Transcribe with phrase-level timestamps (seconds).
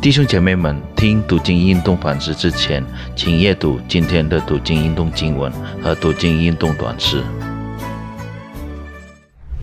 [0.00, 2.84] 弟兄姐妹们，听读经运动反思之前，
[3.16, 5.50] 请阅读今天的读经运动经文
[5.82, 7.20] 和读经运动短诗。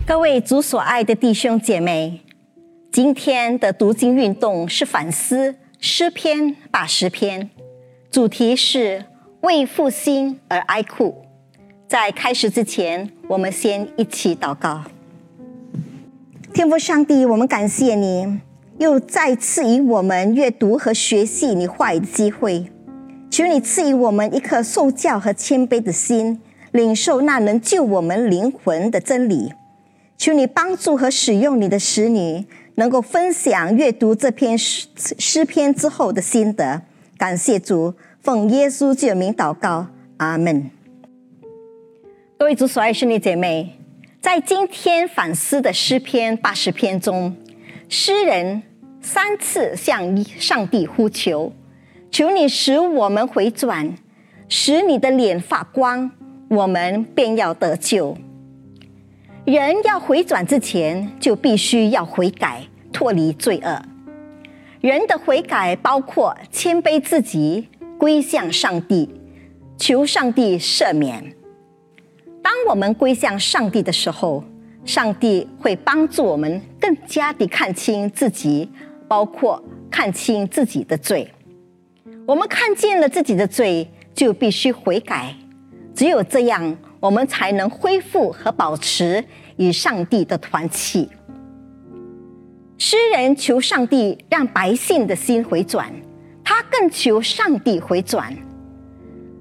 [0.06, 2.20] 各位主所爱的弟兄姐妹，
[2.92, 7.48] 今天的读经运动是反思诗篇八十篇，
[8.10, 9.06] 主题是
[9.40, 11.24] 为复兴而哀哭。
[11.88, 14.84] 在开始之前，我们先一起祷告。
[16.52, 18.40] 天父上帝，我们感谢你。
[18.78, 22.66] 又再次以我们阅读和学习你话语的机会，
[23.30, 26.40] 求你赐予我们一颗受教和谦卑的心，
[26.72, 29.52] 领受那能救我们灵魂的真理。
[30.18, 32.44] 求你帮助和使用你的使女，
[32.74, 36.82] 能够分享阅读这篇诗诗篇之后的心得。
[37.16, 39.86] 感谢主，奉耶稣救名祷告，
[40.18, 40.70] 阿门。
[42.38, 43.78] 各位主所爱兄弟姐妹，
[44.20, 47.34] 在今天反思的诗篇八十篇中。
[47.88, 48.62] 诗人
[49.08, 51.52] 三次向上帝呼求
[52.10, 53.94] ：“求你使我们回转，
[54.48, 56.10] 使你的脸发光，
[56.48, 58.18] 我们便要得救。”
[59.46, 63.80] 人要回转之前，就必须要悔改，脱离罪恶。
[64.80, 69.08] 人的悔改包括谦卑自己，归向上帝，
[69.78, 71.32] 求上帝赦免。
[72.42, 74.42] 当我们归向上帝的时候，
[74.84, 78.68] 上帝会帮助我们更加的看清自己，
[79.08, 81.30] 包括看清自己的罪。
[82.26, 85.34] 我们看见了自己的罪，就必须悔改。
[85.94, 89.24] 只有这样，我们才能恢复和保持
[89.56, 91.08] 与上帝的团契。
[92.78, 95.90] 诗人求上帝让百姓的心回转，
[96.44, 98.36] 他更求上帝回转。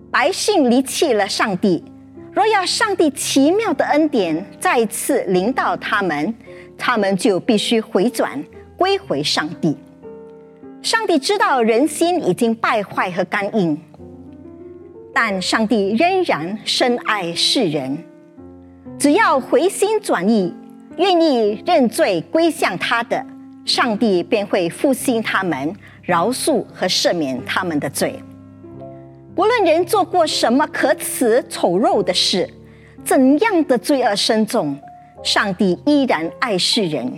[0.09, 1.83] 百姓离弃了上帝。
[2.31, 6.33] 若要上帝奇妙的恩典再次临到他们，
[6.77, 8.43] 他们就必须回转
[8.77, 9.77] 归回上帝。
[10.81, 13.75] 上帝知道人心已经败坏和干硬，
[15.13, 17.97] 但上帝仍然深爱世人。
[18.97, 20.53] 只要回心转意，
[20.97, 23.25] 愿意认罪归向他的，
[23.65, 25.73] 上帝便会复兴他们，
[26.03, 28.19] 饶恕和赦免他们的罪。
[29.35, 32.49] 不论人做过什么可耻丑陋的事，
[33.03, 34.77] 怎样的罪恶深重，
[35.23, 37.11] 上帝依然爱世人。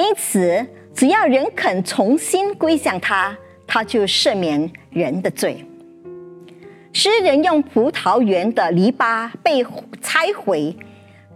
[0.00, 5.62] 因此，只要人肯重新归向他，他就赦免人的罪。
[6.90, 9.62] 诗人用葡萄园的篱笆被
[10.00, 10.74] 拆毁，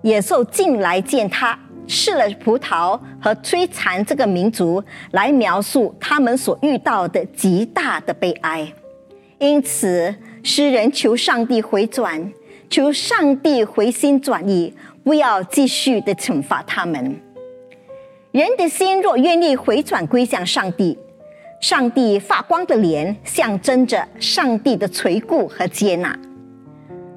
[0.01, 8.73] 野兽进来见他，吃了葡萄和摧残这个民族，来描述他们所遇到的极大的悲哀。
[9.39, 12.33] 因此，诗人求上帝回转，
[12.71, 14.73] 求上帝回心转意，
[15.05, 17.21] 不要继续的惩罚他们。
[18.35, 20.99] 人的心若愿意回转归向上帝，
[21.61, 26.19] 上帝发光的脸象征着上帝的垂顾和接纳。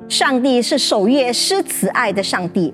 [0.07, 2.72] 上帝是守约施慈爱的上帝，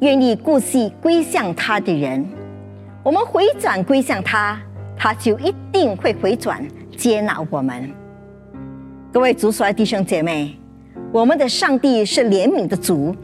[0.00, 2.26] 愿意顾惜归向他的人。
[3.02, 4.58] 我们回转归向他，
[4.96, 6.66] 他就一定会回转
[6.96, 7.90] 接纳我们。
[9.12, 10.56] 各位主所爱弟兄姐妹，
[11.12, 13.14] 我们的上帝是怜悯的主，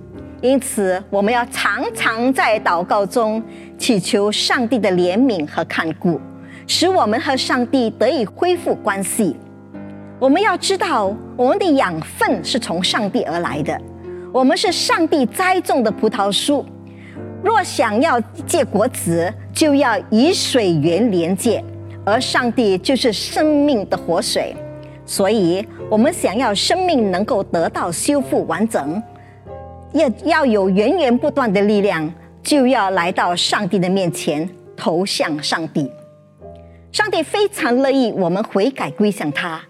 [0.43, 3.43] 因此我们要常常在祷告中
[3.78, 6.21] 祈求上帝的怜悯和看顾，
[6.66, 9.37] 使我们和上帝得以恢复关系。
[10.19, 13.81] 我们要知道，我们的养分是从上帝而来的，
[14.33, 16.66] 我们是上帝栽种的葡萄树，
[17.43, 21.62] 若想要结果子，就要以水源连接，
[22.05, 24.56] 而上帝就是生命的活水。
[25.06, 29.00] 所以，我们想要生命能够得到修复完整，
[29.93, 32.12] 要要有源源不断的力量，
[32.48, 35.92] 就要来到上帝的面前，投向上帝。
[36.91, 39.60] 上帝非常乐意我们悔改归向他，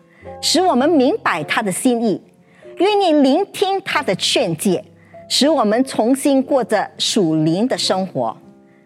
[0.40, 2.22] 使我们明白他的心意，
[2.76, 4.84] 愿意聆听他的劝诫，
[5.28, 8.36] 使我们重新过着属灵的生活。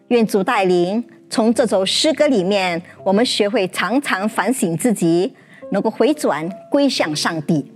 [0.08, 5.36] 愿主带领，从这首诗歌里面，我们学会常常反省自己。
[5.70, 7.70] 能够回转归向上帝，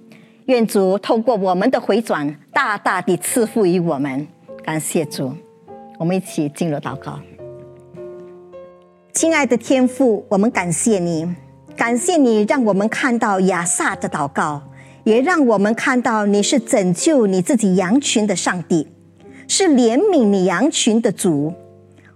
[0.47, 4.27] 愿主透过我们的回转，大大地赐福于我们。
[4.63, 5.33] 感谢主，
[5.99, 7.19] 我们一起进入祷告。
[9.13, 11.35] 亲爱的天父，我们感谢你，
[11.77, 14.63] 感谢你让我们看到亚萨的祷告，
[15.05, 18.89] 也让我们看到你是拯救你自己羊群的上帝，
[19.49, 21.55] 是怜悯你羊群的主。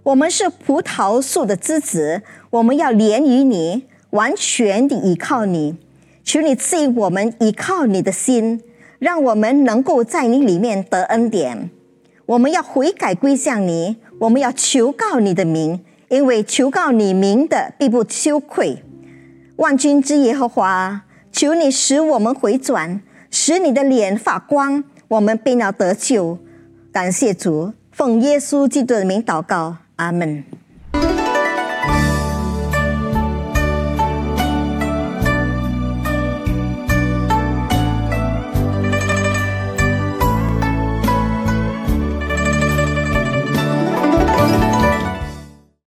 [0.03, 3.85] 我们是葡萄树的枝子，我们要连于你。
[4.11, 5.77] 完全的依靠你，
[6.25, 8.61] 求你赐予我们依靠你的心，
[8.99, 11.71] 让我们能够在你里面得恩典。
[12.31, 18.85] 我们要悔改归向你，我们要求告你的名，因为求告你名的必不羞愧。
[19.57, 26.39] 万军之耶和华，求你使我们回转，使你的脸发光，我们必要得救。
[26.93, 30.45] 感谢主，奉耶稣基督的名祷告，阿门。